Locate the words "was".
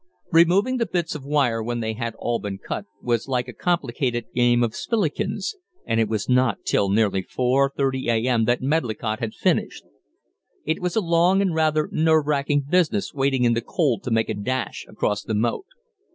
3.03-3.27, 6.09-6.27, 10.81-10.95